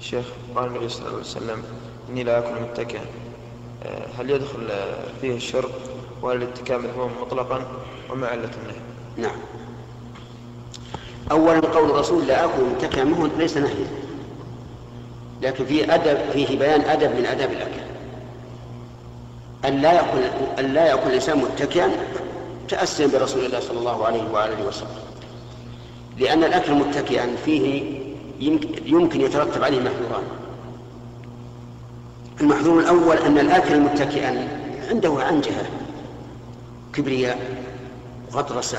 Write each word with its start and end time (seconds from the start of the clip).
شيخ 0.00 0.24
قال 0.56 0.66
النبي 0.66 0.88
صلى 0.88 1.00
الله 1.00 1.10
عليه 1.12 1.20
وسلم 1.20 1.62
إني 2.10 2.24
لا 2.24 2.38
أكل 2.38 2.62
متكئا. 2.62 3.00
آه، 3.82 4.06
هل 4.18 4.30
يدخل 4.30 4.68
فيه 5.20 5.36
الشرب 5.36 5.70
وهل 6.22 6.36
الاتكاء 6.36 6.78
مذموم 6.78 7.10
مطلقا 7.20 7.66
وما 8.10 8.26
علة 8.26 8.50
النهي؟ 8.62 8.80
نعم. 9.16 9.36
أولا 11.30 11.60
قول 11.60 11.90
الرسول 11.90 12.26
لا 12.26 12.44
أكل 12.44 12.62
متكئا 12.76 13.04
مهن 13.04 13.30
ليس 13.38 13.56
نهيا. 13.56 13.86
لكن 15.42 15.66
فيه 15.66 15.94
أدب 15.94 16.30
فيه 16.32 16.58
بيان 16.58 16.80
أدب 16.80 17.10
من 17.18 17.26
آداب 17.26 17.52
الأكل. 17.52 17.80
أن 19.64 19.82
لا 19.82 19.92
يأكل 19.92 20.22
أن 20.58 20.74
لا 20.74 20.86
يأكل 20.86 21.08
الإنسان 21.08 21.38
متكئا 21.38 21.90
تأسيا 22.68 23.06
برسول 23.06 23.44
الله 23.44 23.60
صلى 23.60 23.78
الله 23.78 24.06
عليه 24.06 24.30
وآله 24.32 24.66
وسلم. 24.68 24.88
لأن 26.18 26.44
الأكل 26.44 26.74
متكئا 26.74 27.36
فيه 27.44 28.05
يمكن 28.86 29.20
يترتب 29.20 29.64
عليه 29.64 29.80
محظوران. 29.80 30.22
المحظور 32.40 32.80
الأول 32.80 33.16
أن 33.16 33.38
الآكل 33.38 33.80
متكئا 33.80 34.48
عنده 34.90 35.14
عنجهة 35.18 35.66
كبرياء 36.92 37.38
غطرسة. 38.32 38.78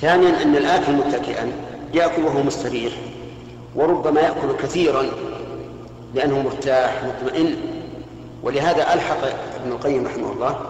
ثانيا 0.00 0.42
أن 0.42 0.56
الآكل 0.56 0.92
متكئا 0.92 1.52
يأكل 1.94 2.22
وهو 2.22 2.42
مستريح 2.42 2.92
وربما 3.74 4.20
يأكل 4.20 4.56
كثيرا 4.62 5.04
لأنه 6.14 6.42
مرتاح 6.42 7.02
مطمئن. 7.04 7.56
ولهذا 8.42 8.94
ألحق 8.94 9.24
ابن 9.60 9.72
القيم 9.72 10.06
رحمه 10.06 10.32
الله 10.32 10.60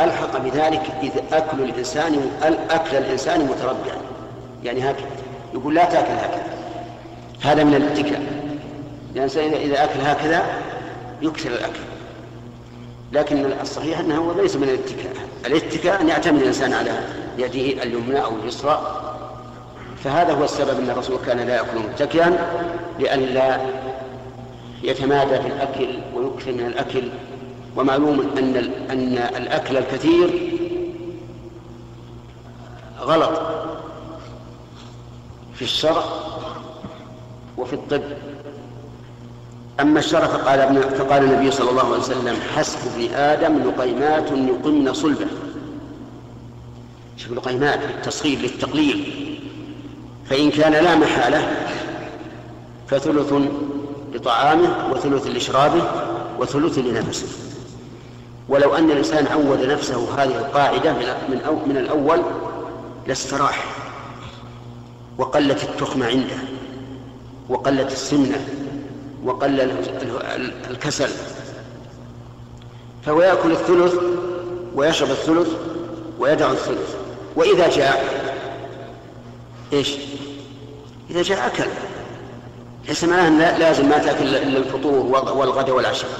ألحق 0.00 0.38
بذلك 0.38 0.82
إذا 1.02 1.22
أكل 1.32 1.62
الإنسان 1.62 2.30
أكل 2.70 2.96
الإنسان 2.96 3.40
متربعا. 3.40 4.00
يعني 4.64 4.90
هكذا. 4.90 5.06
يقول 5.54 5.74
لا 5.74 5.84
تأكل 5.84 6.12
هكذا. 6.12 6.47
هذا 7.40 7.64
من 7.64 7.74
الاتكاء. 7.74 8.22
لأن 9.14 9.54
إذا 9.54 9.84
أكل 9.84 10.00
هكذا 10.00 10.42
يكثر 11.22 11.50
الأكل. 11.50 11.80
لكن 13.12 13.52
الصحيح 13.60 13.98
أنه 13.98 14.34
ليس 14.42 14.56
من 14.56 14.68
الاتكاء. 14.68 15.12
الاتكاء 15.46 16.00
أن 16.00 16.08
يعتمد 16.08 16.40
الإنسان 16.40 16.72
على 16.72 17.00
يده 17.38 17.82
اليمنى 17.82 18.24
أو 18.24 18.36
اليسرى. 18.42 19.04
فهذا 20.04 20.32
هو 20.32 20.44
السبب 20.44 20.78
أن 20.78 20.90
الرسول 20.90 21.18
كان 21.26 21.38
لا 21.38 21.54
يأكل 21.54 21.78
متكئا 21.78 22.38
لئلا 22.98 23.60
يتمادى 24.82 25.38
في 25.38 25.46
الأكل 25.46 25.88
ويكثر 26.14 26.52
من 26.52 26.66
الأكل. 26.66 27.08
ومعلوم 27.76 28.20
أن 28.38 28.72
أن 28.90 29.18
الأكل 29.36 29.76
الكثير 29.76 30.52
غلط 33.00 33.40
في 35.54 35.62
الشرع. 35.62 36.04
وفي 37.58 37.72
الطب. 37.72 38.02
أما 39.80 39.98
الشرع 39.98 40.26
فقال, 40.26 40.82
فقال 40.82 41.24
النبي 41.24 41.50
صلى 41.50 41.70
الله 41.70 41.84
عليه 41.84 41.98
وسلم 41.98 42.36
حسب 42.56 42.78
ابن 42.94 43.14
آدم 43.14 43.68
لقيمات 43.68 44.30
يقمن 44.30 44.92
صلبه. 44.92 45.26
شوف 47.16 47.32
لقيمات 47.32 47.80
للتصغير 47.82 48.38
للتقليل. 48.38 49.28
فإن 50.26 50.50
كان 50.50 50.72
لا 50.72 50.96
محالة 50.96 51.56
فثلث 52.88 53.32
لطعامه 54.14 54.92
وثلث 54.92 55.26
لشرابه 55.26 55.82
وثلث 56.38 56.78
لنفسه. 56.78 57.28
ولو 58.48 58.74
أن 58.74 58.90
الإنسان 58.90 59.26
عود 59.26 59.62
نفسه 59.62 60.22
هذه 60.22 60.38
القاعدة 60.38 60.92
من, 60.92 61.40
من 61.66 61.76
الأول 61.76 62.22
لاستراح 63.06 63.64
وقلت 65.18 65.64
التخمة 65.64 66.06
عنده. 66.06 66.36
وقلت 67.48 67.92
السمنة 67.92 68.48
وقل 69.24 69.60
الكسل. 70.70 71.10
فهو 73.06 73.22
يأكل 73.22 73.52
الثلث 73.52 73.94
ويشرب 74.74 75.10
الثلث 75.10 75.48
ويدع 76.18 76.50
الثلث. 76.52 76.96
وإذا 77.36 77.68
جاء 77.68 78.04
إيش؟ 79.72 79.96
إذا 81.10 81.22
جاء 81.22 81.46
أكل. 81.46 81.64
ليس 82.88 83.04
معناه 83.04 83.58
لازم 83.58 83.88
ما 83.88 83.98
تأكل 83.98 84.26
إلا 84.26 84.58
الفطور 84.58 85.06
والغداء 85.36 85.76
والعشاء. 85.76 86.10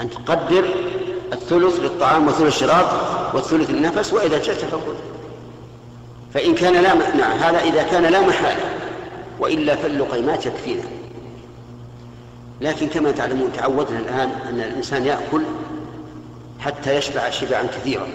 أن 0.00 0.10
تقدر 0.10 0.64
الثلث 1.32 1.80
للطعام 1.80 2.28
وثلث 2.28 2.46
الشراب 2.46 2.86
والثلث 3.34 3.70
للنفس 3.70 4.12
وإذا 4.12 4.38
جاء 4.38 4.56
تفضل. 4.56 4.94
فإن 6.34 6.54
كان 6.54 6.72
لا 6.72 6.94
نعم 6.94 7.38
هذا 7.38 7.58
إذا 7.58 7.82
كان 7.82 8.02
لا 8.02 8.20
محالة. 8.20 8.67
وإلا 9.38 9.76
فاللقيمات 9.76 10.46
يكفينا 10.46 10.82
لكن 12.60 12.88
كما 12.88 13.10
تعلمون 13.10 13.52
تعودنا 13.52 13.98
الآن 13.98 14.30
أن 14.48 14.60
الإنسان 14.60 15.06
يأكل 15.06 15.42
حتى 16.60 16.96
يشبع 16.96 17.30
شبعا 17.30 17.62
كثيرا. 17.62 18.08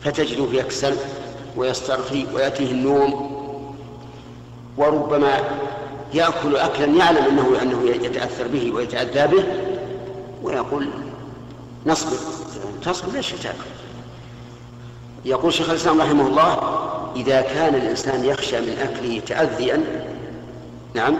فتجده 0.00 0.46
يكسل 0.52 0.96
ويسترخي 1.56 2.26
ويأتيه 2.34 2.70
النوم. 2.70 3.32
وربما 4.76 5.38
يأكل 6.14 6.56
أكلا 6.56 6.86
يعلم 6.86 7.24
أنه 7.24 7.62
أنه 7.62 7.82
يتأثر 7.90 8.48
به 8.48 8.72
ويتأذى 8.72 9.36
به 9.36 9.44
ويقول 10.42 10.88
نصبر. 11.86 12.16
تصبر 12.84 13.12
ليش 13.12 13.30
تأكل؟ 13.30 13.56
يقول 15.24 15.52
شيخ 15.52 15.70
الإسلام 15.70 16.00
رحمه 16.00 16.26
الله 16.26 16.81
إذا 17.16 17.40
كان 17.40 17.74
الإنسان 17.74 18.24
يخشى 18.24 18.60
من 18.60 18.78
أكله 18.78 19.20
تأذيا 19.26 19.80
نعم 20.94 21.16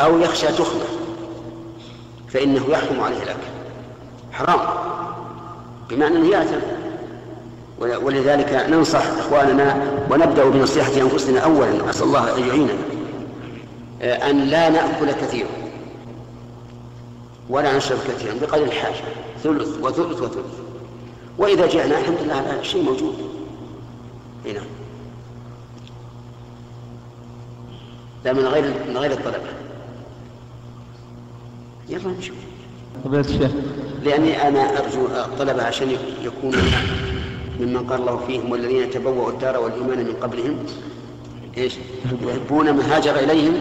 أو 0.00 0.18
يخشى 0.18 0.46
تخمة 0.46 0.84
فإنه 2.28 2.66
يحكم 2.68 3.00
عليه 3.00 3.22
الأكل. 3.22 3.38
حرام 4.32 4.60
بمعنى 5.90 6.16
أنه 6.16 6.28
يأثم 6.28 6.60
ولذلك 7.78 8.66
ننصح 8.70 9.02
إخواننا 9.18 9.92
ونبدأ 10.10 10.44
بنصيحة 10.44 10.92
أنفسنا 11.00 11.40
أولا 11.40 11.90
أسأل 11.90 12.06
الله 12.06 12.36
أن 12.36 12.48
يعيننا. 12.48 12.72
أن 14.30 14.38
لا 14.44 14.68
نأكل 14.68 15.12
كثيرا 15.12 15.48
ولا 17.50 17.76
نشرب 17.76 17.98
كثيرا 18.08 18.34
بقدر 18.40 18.62
الحاجة. 18.62 19.04
ثلث 19.44 19.78
وثلث 19.82 20.22
وثلث. 20.22 20.60
وإذا 21.38 21.66
جئنا 21.66 21.98
الحمد 21.98 22.16
لله 22.22 22.60
الشيء 22.60 22.82
موجود. 22.82 23.14
هنا 24.46 24.60
لا 28.24 28.32
من 28.32 28.46
غير 28.46 28.64
من 28.88 28.96
غير 28.96 29.12
الطلبة 29.12 29.50
يلا 31.88 32.10
نشوف. 32.18 32.36
فضيلة 33.04 33.20
الشيخ 33.20 33.50
لأني 34.04 34.48
أنا 34.48 34.78
أرجو 34.78 35.06
الطلبة 35.06 35.62
عشان 35.62 35.88
يكونوا 36.22 36.60
ممن 37.60 37.86
قال 37.90 38.00
الله 38.00 38.16
فيهم 38.26 38.52
والذين 38.52 38.90
تبوأوا 38.90 39.30
الدار 39.30 39.60
والإيمان 39.60 39.98
من 39.98 40.14
قبلهم. 40.20 40.56
إيش؟ 41.56 41.74
يحبون 42.22 42.74
من 42.74 42.80
هاجر 42.80 43.18
إليهم 43.18 43.54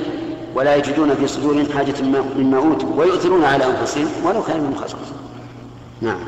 ولا 0.56 0.76
يجدون 0.76 1.16
في 1.16 1.28
صدورهم 1.28 1.66
حاجة 1.78 2.02
مما 2.38 2.58
أوتوا 2.58 2.96
ويؤثرون 2.96 3.44
على 3.44 3.66
أنفسهم 3.66 4.08
ولو 4.26 4.44
كان 4.44 4.60
من 4.60 4.76
خصم. 4.76 4.98
نعم. 6.02 6.20